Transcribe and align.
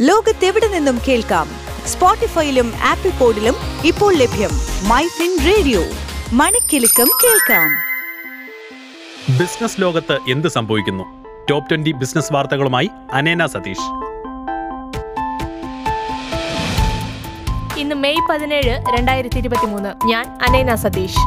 ലോകത്തെവിടെ 0.00 0.68
നിന്നും 0.68 0.98
കേൾക്കാം? 1.08 1.48
സ്പോട്ടിഫൈയിലും 1.86 2.72
ആപ്പിൾ 2.82 3.10
പോഡിലും 3.10 3.54
ഇപ്പോൾ 3.84 4.14
ലഭ്യം 4.14 4.50
മൈ 4.88 5.06
ഫിൻ 5.06 5.38
റേഡിയോ. 5.46 5.80
മണിക്കെലക്കം 6.32 7.08
കേൾക്കാം. 7.24 7.70
ബിസിനസ് 9.38 9.80
ലോകത്ത് 9.80 10.18
എന്ത് 10.30 10.48
സംഭവിക്കുന്നു? 10.48 11.04
ടോപ്പ് 11.50 11.70
ട്വന്റി 11.70 11.92
ബിസിനസ് 11.92 12.32
വാർത്തകളുമായി 12.32 12.90
അനേന 13.12 13.46
സതീഷ്. 13.46 13.88
ഇന്ന് 17.80 17.94
മെയ് 17.94 18.28
പതിനേഴ് 18.30 18.98
രണ്ടായിരത്തി 18.98 19.38
ഇരുപത്തി 19.38 19.66
മൂന്ന് 19.66 20.06
ഞാൻ 20.06 20.38
അനേന 20.42 20.74
സതീഷ്. 20.74 21.18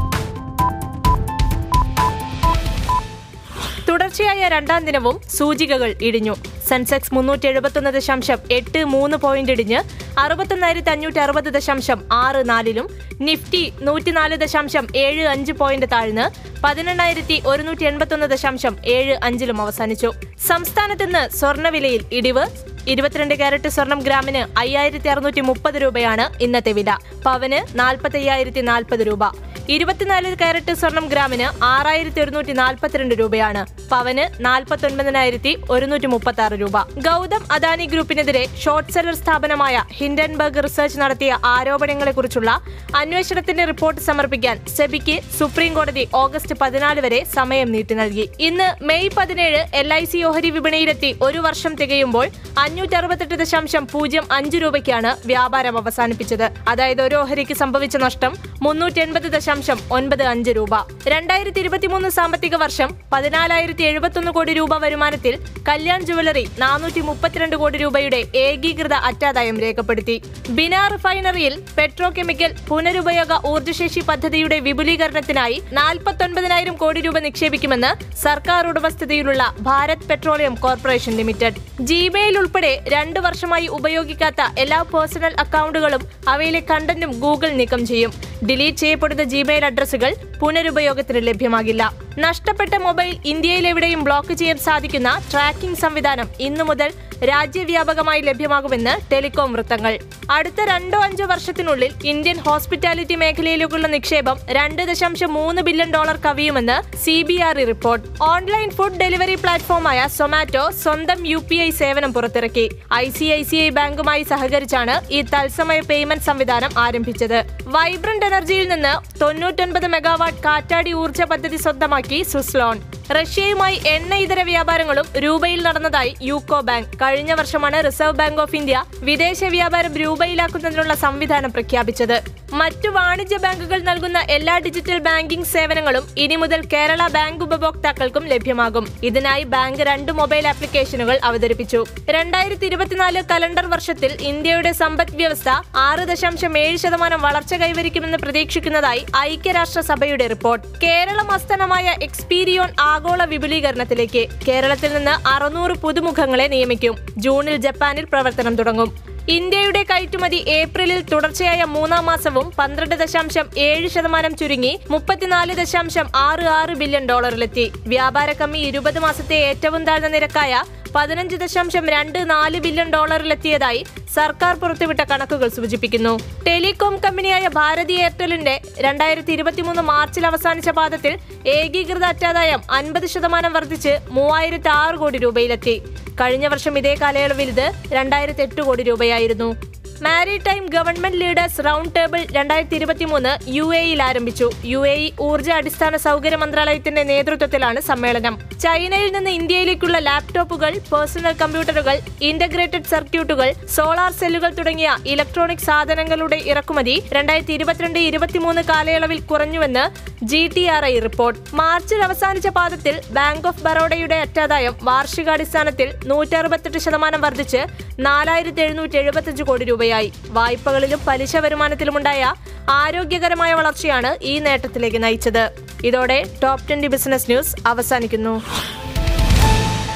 തുടർച്ചയായ 3.89 4.47
രണ്ടാം 4.47 4.85
ദിനവും 4.85 5.19
സൂചികകൾ 5.37 5.95
ഇടിഞ്ഞു. 6.01 6.35
സെൻസെക്സ് 6.71 7.13
മുന്നൂറ്റി 7.15 7.47
എഴുപത്തൊന്ന് 7.51 7.91
ദശാംശം 7.95 8.39
എട്ട് 8.57 8.81
മൂന്ന് 8.93 9.17
പോയിന്റ് 9.23 9.53
ഇടിഞ്ഞ് 9.55 9.79
അറുപത്തൊന്നായിരത്തി 10.23 10.91
അഞ്ഞൂറ്റി 10.93 11.19
അറുപത് 11.25 11.49
ദശാംശം 11.57 11.99
ആറ് 12.23 12.41
നാലിലും 12.51 12.87
നിഫ്റ്റി 13.27 13.63
നൂറ്റിനാല് 13.87 14.35
ദശാംശം 14.43 14.85
ഏഴ് 15.03 15.23
അഞ്ച് 15.33 15.53
പോയിന്റ് 15.61 15.87
താഴ്ന്ന് 15.93 16.25
പതിനെണ്ണായിരത്തി 16.65 17.37
ഒരുന്നൂറ്റി 17.51 17.85
എൺപത്തൊന്ന് 17.91 18.27
ദശാംശം 18.33 18.75
ഏഴ് 18.95 19.15
അഞ്ചിലും 19.27 19.59
അവസാനിച്ചു. 19.65 20.11
സംസ്ഥാനത്ത് 20.47 21.03
ഇന്ന് 21.03 21.29
സ്വർണവിലയിൽ 21.29 22.05
ഇടിവ്. 22.11 22.45
ഇരുപത്തിരണ്ട് 22.87 23.35
കാരറ്റ് 23.35 23.67
സ്വർണം 23.67 23.99
ഗ്രാമിന് 23.99 24.59
അയ്യായിരത്തി 24.59 25.07
അറുന്നൂറ്റി 25.07 25.41
മുപ്പത് 25.41 25.73
രൂപയാണ് 25.73 26.43
ഇന്നത്തെ 26.43 26.71
വില. 26.71 26.97
പവന് 27.25 27.79
നാൽപ്പത്തി 27.79 28.17
അയ്യായിരത്തി 28.17 28.59
നാൽപ്പത് 28.59 28.99
രൂപ. 28.99 29.51
ഇരുപത്തിനാല് 29.69 30.35
കാരറ്റ് 30.35 30.73
സ്വർണം 30.73 31.07
ഗ്രാമിന് 31.07 31.63
ആറായിരത്തി 31.63 32.21
ഒരുന്നൂറ്റി 32.21 32.51
നാൽപ്പത്തിരണ്ട് 32.51 33.15
രൂപയാണ്. 33.15 33.89
പവന് 33.89 34.45
നാൽപ്പത്തി 34.45 34.85
ഒൻപതിനായിരത്തി 34.85 35.57
ഒരുന്നൂറ്റി 35.69 36.05
മുപ്പത്തി 36.05 36.41
ആറ് 36.41 36.51
രൂപ. 36.51 36.81
ഗൗതം 36.81 37.51
അദാനി 37.51 37.85
ഗ്രൂപ്പിനെതിരെ 37.85 38.57
ഷോർട്ട് 38.57 38.91
സെല്ലർ 38.91 39.15
സ്ഥാപനമായ 39.15 39.83
ഹിൻഡൻബർഗ് 39.91 40.63
റിസർച്ച് 40.63 40.99
നടത്തിയ 40.99 41.37
ആരോപണങ്ങളെക്കുറിച്ചുള്ള 41.45 42.61
അന്വേഷണത്തിന്റെ 42.95 43.65
റിപ്പോർട്ട് 43.65 44.01
സമർപ്പിക്കാൻ 44.01 44.65
സെബിക്ക് 44.65 45.19
സുപ്രീം 45.39 45.73
കോടതി 45.73 46.07
ഓഗസ്റ്റ് 46.13 46.55
പതിനാല് 46.61 47.01
വരെ 47.01 47.23
സമയം 47.23 47.71
നീട്ടി 47.71 47.93
നൽകി. 47.93 48.29
ഇന്ന് 48.39 48.83
മെയ് 48.83 49.09
പതിനേഴ് 49.17 49.63
എൽ 49.73 49.93
ഐ 49.93 50.05
സി 50.05 50.23
ഓഹരി 50.31 50.49
വിപണിയിലെത്തി. 50.55 51.09
ഒരു 51.27 51.39
വർഷം 51.45 51.71
തികയുമ്പോൾ 51.75 52.27
അഞ്ഞൂറ്റി 52.63 52.95
അറുപത്തെട്ട് 52.99 53.35
ദശാംശം 53.41 53.83
പൂജ്യം 53.91 54.25
അഞ്ച് 54.33 54.57
രൂപയ്ക്കാണ് 54.63 55.09
വ്യാപാരം 55.27 55.75
അവസാനിപ്പിച്ചത്. 55.81 56.45
അതായത് 56.71 57.01
ഒരു 57.01 57.15
ഓഹരിക്ക് 57.21 57.55
സംഭവിച്ച 57.61 57.97
നഷ്ടം 58.03 58.31
മുന്നൂറ്റി 58.61 58.99
എൺപത് 59.05 59.27
ദശാംശം 59.35 59.77
ഒൻപത് 59.91 60.23
അഞ്ച് 60.23 60.51
രൂപ. 60.57 60.73
രണ്ടായിരത്തി 61.07 61.59
ഇരുപത്തിമൂന്ന് 61.63 62.09
സാമ്പത്തിക 62.17 62.55
വർഷം 62.63 62.89
പതിനാലായിരത്തി 63.13 63.83
എഴുപത്തൊന്ന് 63.89 64.31
കോടി 64.31 64.53
രൂപ 64.59 64.77
വരുമാനത്തിൽ 64.83 65.33
കല്യാൺ 65.69 66.01
ജുവലറി 66.09 66.45
നാനൂറ്റി 66.59 67.01
മുപ്പത്തിരണ്ട് 67.09 67.55
കോടി 67.61 67.77
രൂപയുടെ 67.83 68.19
ഏകീകൃത 68.45 68.93
അറ്റാദായം 69.09 69.59
രേഖപ്പെടുത്തി. 69.65 70.17
ബിനാ 70.59 70.83
റിഫൈനറിയിൽ 70.87 71.55
പെട്രോ 71.77 72.09
കെമിക്കൽ 72.09 72.53
പുനരുപയോഗ 72.69 73.33
ഊർജശേഷി 73.51 74.03
പദ്ധതിയുടെ 74.09 74.59
വിപുലീകരണത്തിനായി 74.69 75.59
നാൽപ്പത്തൊൻപതിനായിരം 75.79 76.77
കോടി 76.83 77.01
രൂപ 77.07 77.19
നിക്ഷേപിക്കുമെന്ന് 77.27 77.91
സർക്കാർ 78.25 78.67
ഉടമസ്ഥതയിലുള്ള 78.71 79.41
Bharat 79.69 80.07
petroleum 80.21 80.55
corporation 80.63 81.13
limited. 81.19 81.59
Gmail 81.89 82.35
ഉൾപ്പെടെ 82.39 82.71
രണ്ട് 82.93 83.19
വർഷമായി 83.25 83.67
ഉപയോഗിക്കാത്ത 83.77 84.41
എല്ലാ 84.63 84.79
പേഴ്സണൽ 84.91 85.33
അക്കൗണ്ടുകളും 85.43 86.03
അവയിലെ 86.33 86.61
കണ്ടന്റും 86.71 87.11
ഗൂഗിൾ 87.23 87.49
നീക്കം 87.59 87.81
ചെയ്യും. 87.91 88.11
ഡിലീറ്റ് 88.49 88.81
ചെയ്യപ്പെടുന്ന 88.83 89.23
ജിമെയിൽ 89.33 89.65
അഡ്രസ്സുകൾ 89.69 90.11
പുനരുപയോഗത്തിന് 90.41 91.21
ലഭ്യമാകില്ല. 91.27 91.83
നഷ്ടപ്പെട്ട 92.25 92.75
മൊബൈൽ 92.85 93.11
ഇന്ത്യയിലെവിടെയും 93.33 94.03
ബ്ലോക്ക് 94.03 94.33
ചെയ്യാൻ 94.41 94.59
സാധിക്കുന്ന 94.67 95.09
ട്രാക്കിംഗ് 95.31 95.81
സംവിധാനം 95.83 96.29
ഇന്നു 96.47 96.65
മുതൽ 96.69 96.91
രാജ്യവ്യാപകമായി 97.29 98.21
ലഭ്യമാകുമെന്ന് 98.21 98.93
ടെലികോം 99.11 99.53
വൃത്തങ്ങൾ. 99.53 99.93
അടുത്ത 100.35 100.61
രണ്ടോ 100.71 100.97
അഞ്ചോ 100.97 101.25
വർഷത്തിനുള്ളിൽ 101.25 101.91
ഇന്ത്യൻ 102.11 102.37
ഹോസ്പിറ്റാലിറ്റി 102.45 103.15
മേഖലയിലേക്കുള്ള 103.15 103.87
നിക്ഷേപം 103.87 104.37
രണ്ട് 104.57 104.81
ദശാംശം 104.89 105.33
മൂന്ന് 105.33 105.61
billion 105.61 105.89
dollar 105.95 106.17
കവിയുമെന്ന് 106.25 106.77
C 107.03 107.21
B 107.29 107.37
R 107.47 107.57
E 107.59 107.65
report. 107.71 108.05
Online 108.33 108.69
food 108.77 108.99
delivery 109.03 109.35
പ്ലാറ്റ്ഫോമായ 109.35 110.07
Zomato 110.17 110.63
സ്വന്തം 110.83 111.25
യു 111.31 111.39
പി 111.49 111.55
ഐ 111.55 111.69
സേവനം 111.81 112.13
പുറത്തിറക്കി. 112.13 112.65
I 112.93 113.09
C 113.09 113.25
I 113.39 113.41
C 113.43 113.55
I 113.55 113.69
ബാങ്കുമായി 113.79 114.23
സഹകരിച്ചാണ് 114.23 114.95
ഈ 115.17 115.21
തത്സമയ 115.33 115.81
പേയ്മെന്റ് 115.91 116.27
സംവിധാനം 116.29 116.79
ആരംഭിച്ചത്. 116.85 117.39
വൈബ്രന്റ് 117.75 118.25
എനർജിയിൽ 118.25 118.67
നിന്ന് 118.73 119.19
തൊണ്ണൂറ്റൊൻപത് 119.21 119.87
മെഗാവാട്ട് 119.87 120.43
കാറ്റാടി 120.47 120.93
ഊർജ 121.03 121.21
പദ്ധതി 121.33 121.57
സ്വന്തമാക്കി 121.57 122.21
സുസ്ലോൺ 122.33 122.79
റഷ്യയുമായി 123.17 123.77
എണ്ണ 123.93 124.15
ഇതര 124.15 124.41
വ്യാപാരങ്ങളും 124.49 125.07
രൂപയിൽ 125.23 125.59
നടന്നതായി 125.63 126.11
യൂക്കോ 126.21 126.59
ബാങ്ക്. 126.67 126.91
കഴിഞ്ഞ 127.11 127.33
വർഷമാണ് 127.33 127.85
റിസർവ് 127.85 128.11
ബാങ്ക് 128.11 128.41
ഓഫ് 128.41 128.55
ഇന്ത്യ 128.55 128.83
വിദേശ 128.99 129.43
വ്യാപാരം 129.43 129.97
രൂപയിലാക്കുന്നതിനുള്ള 129.97 130.93
സംവിധാനം 130.93 131.51
പ്രഖ്യാപിച്ചത്. 131.51 132.21
മറ്റു 132.53 132.89
വാണിജ്യ 132.89 133.37
ബാങ്കുകൾ 133.37 133.79
നൽകുന്ന 133.79 134.19
എല്ലാ 134.19 134.57
ഡിജിറ്റൽ 134.57 134.99
ബാങ്കിംഗ് 134.99 135.45
സേവനങ്ങളും 135.45 136.03
ഇനി 136.17 136.35
മുതൽ 136.35 136.65
കേരള 136.73 137.07
ബാങ്ക് 137.07 137.43
ഉപഭോക്താക്കൾക്കും 137.43 138.25
ലഭ്യമാകും. 138.25 138.87
ഇതിനായി 139.03 139.43
ബാങ്ക് 139.43 139.83
രണ്ട് 139.83 140.11
മൊബൈൽ 140.11 140.47
ആപ്ലിക്കേഷനുകൾ 140.47 141.19
അവതരിപ്പിച്ചു. 141.23 141.85
രണ്ടായിരത്തി 142.09 142.65
ഇരുപത്തിനാല് 142.65 143.23
കലണ്ടർ 143.31 143.65
വർഷത്തിൽ 143.65 144.11
ഇന്ത്യയുടെ 144.21 144.71
സമ്പദ് 144.71 145.15
വ്യവസ്ഥ 145.15 145.49
ആറ് 145.75 145.99
ദശാംശം 145.99 146.57
ഏഴ് 146.57 146.77
ശതമാനം 146.77 147.21
വളർച്ച 147.21 147.53
കൈവരിക്കുമെന്ന് 147.53 148.17
പ്രതീക്ഷിക്കുന്നതായി 148.17 149.05
ഐക്യരാഷ്ട്രസഭയുടെ 149.17 150.27
റിപ്പോർട്ട്. 150.27 150.67
കേരളം 150.83 151.31
ആസ്ഥാനമായ 151.31 151.95
എക്സ്പീരിയോൺ 152.01 152.69
ആഗോള 152.79 153.25
വിപുലീകരണത്തിലേക്ക്. 153.25 154.27
കേരളത്തിൽ 154.47 154.93
നിന്ന് 154.93 155.27
അറുന്നൂറ് 155.27 155.71
പുതുമുഖങ്ങളെ 155.71 156.47
നിയമിക്കും. 156.47 157.00
ജൂണിൽ 157.17 157.55
ജപ്പാനിൽ 157.55 158.05
പ്രവർത്തനം 158.05 158.55
തുടങ്ങും. 158.55 158.91
ഇന്ത്യയുടെ 159.29 159.83
കയറ്റുമതി 159.83 160.35
ഏപ്രിലിൽ 160.35 161.01
തുടർച്ചയായ 161.01 161.63
മൂന്നാം 161.63 162.05
മാസവും 162.05 162.51
പന്ത്രണ്ട് 162.59 162.95
ദശാംശം 162.95 163.49
ഏഴ് 163.57 163.87
ശതമാനം 163.87 164.37
ചുരുങ്ങി 164.37 164.79
മുപ്പത്തിനാല് 164.91 165.55
ദശാംശം 165.55 166.07
ആറ് 166.15 166.41
ആറ് 166.41 166.75
ബില്യൺ 166.75 167.05
ഡോളറിലെത്തി. 167.05 167.71
വ്യാപാര 167.87 168.31
കമ്മി 168.31 168.57
ഇരുപത് 168.57 168.99
മാസത്തെ 168.99 169.35
ഏറ്റവും 169.35 169.83
താഴ്ന്ന 169.83 170.07
നിരക്കായ 170.07 170.63
പതിനഞ്ച് 170.95 171.35
ദശാംശം 171.35 171.89
രണ്ട് 171.89 172.29
നാല് 172.29 172.59
ബില്യൺ 172.59 172.89
ഡോളറിലെത്തിയതായി 172.89 173.85
സർക്കാർ 174.13 174.55
പുറത്തുവിട്ട 174.55 174.99
കണക്കുകൾ 174.99 175.47
സൂചിപ്പിക്കുന്നു. 175.47 176.19
ടെലികോം 176.47 176.97
കമ്പനിയായ 176.97 177.47
ഭാരതി 177.47 177.93
എയർടെലിന്റെ 177.93 178.61
രണ്ടായിരത്തി 178.77 179.31
ഇരുപത്തിമൂന്ന് 179.31 179.81
മാർച്ചിൽ 179.81 180.25
അവസാനിച്ച 180.25 180.69
പാദത്തിൽ 180.69 181.19
ഏകീകൃത 181.47 182.03
അറ്റാദായം 182.03 182.61
അൻപത് 182.71 183.05
ശതമാനം 183.05 183.53
വർദ്ധിച്ച് 183.53 183.99
മൂവായിരത്തി 184.09 184.69
ആറ് 184.69 184.95
കോടി 184.95 185.17
രൂപയിലെത്തി. 185.17 185.81
കഴിഞ്ഞ 186.21 186.47
വർഷം 186.47 186.77
ഇതേ 186.77 186.95
കാലയളവിൽ 187.01 187.49
ഇത് 187.49 187.71
രണ്ടായിരത്തി 187.91 188.41
എട്ട് 188.41 188.61
കോടി 188.61 188.83
രൂപയായിരുന്നു. 188.83 189.80
Maritime 190.05 190.63
government 190.75 191.19
leaders 191.21 191.63
round 191.65 191.91
table 191.95 192.21
രണ്ടായിരത്തി 192.37 192.75
ഇരുപത്തി 192.79 193.05
മൂന്ന് 193.11 193.31
യു 193.55 193.65
എയിൽ 193.79 193.99
ആരംഭിച്ചു. 194.07 194.47
യു 194.71 194.79
എ 194.91 194.95
ഊർജ 195.27 195.49
അടിസ്ഥാന 195.57 195.95
സൗകര്യ 196.05 196.37
മന്ത്രാലയത്തിന്റെ 196.43 197.03
നേതൃത്വത്തിലാണ് 197.11 197.79
സമ്മേളനം. 197.89 198.35
ചൈനയിൽ 198.63 199.09
നിന്ന് 199.15 199.31
ഇന്ത്യയിലേക്കുള്ള 199.39 199.97
ലാപ്ടോപ്പുകൾ 200.07 200.71
പേഴ്സണൽ 200.91 201.33
കമ്പ്യൂട്ടറുകൾ 201.41 201.95
ഇന്റഗ്രേറ്റഡ് 202.29 202.89
സർക്യൂട്ടുകൾ 202.93 203.49
സോളാർ 203.75 204.11
സെല്ലുകൾ 204.21 204.51
തുടങ്ങിയ 204.59 204.89
ഇലക്ട്രോണിക് 205.13 205.65
സാധനങ്ങളുടെ 205.69 206.39
ഇറക്കുമതി 206.51 206.95
രണ്ടായിരത്തി 207.17 207.55
ഇരുപത്തിരണ്ട് 207.57 207.99
ഇരുപത്തിമൂന്ന് 208.09 208.63
കാലയളവിൽ 208.71 209.21
കുറഞ്ഞുവെന്ന് 209.31 209.85
G 210.31 210.41
T 210.55 210.65
R 210.75 210.83
I 210.85 210.95
report 211.05 211.39
മാർച്ചിൽ 211.61 212.01
അവസാനിച്ച 212.07 212.47
പാദത്തിൽ 212.57 212.97
ബാങ്ക് 213.17 213.47
ഓഫ് 213.51 213.63
ബറോഡയുടെ 213.67 214.17
അറ്റാദായം 214.25 214.75
വാർഷികാടിസ്ഥാനത്തിൽ 214.89 215.89
നൂറ്റി 216.11 216.35
അറുപത്തെട്ട് 216.35 216.79
ശതമാനം 216.79 217.21
വർദ്ധിച്ച് 217.21 217.61
നാലായിരത്തി 218.01 218.61
എഴുന്നൂറ്റി 218.61 218.97
എഴുപത്തിയഞ്ച് 218.97 219.43
കോടി 219.43 219.65
രൂപയായി. 219.65 220.13
വായ്പകളിലും 220.27 220.99
പലിശ 221.07 221.35
വരുമാനത്തിലുമുണ്ടായ 221.35 222.33
ആരോഗ്യകരമായ 222.69 223.53
വളർച്ചയാണ് 223.53 224.17
ഈ 224.21 224.39
നേട്ടത്തിലേക്ക് 224.39 225.03
നയിച്ചത്. 225.03 225.51
ഇതോടെ 225.83 226.23
ടോപ് 226.43 226.67
ട്വന്റി 226.67 226.87
ബിസിനസ് 226.87 227.25
ന്യൂസ് 227.31 227.55
അവസാനിക്കുന്നു. 227.67 228.43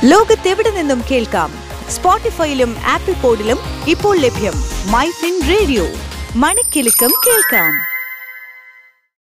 ലോകത്തെവിടെ 0.04 0.70
നിന്നും 0.70 1.04
കേൾക്കാം? 1.12 1.54
സ്പോട്ടിഫൈയിലും 1.90 2.78
ആപ്പിൾ 2.86 3.14
പോഡിലും 3.14 3.60
ഇപ്പോൾ 3.88 4.18
ലഭ്യം 4.18 4.54
മൈ 4.92 5.10
ഫിൻ 5.10 5.42
റേഡിയോ. 5.50 5.88
മണിക്കെലക്കം 6.36 7.12
കേൾക്കാം. 7.28 7.95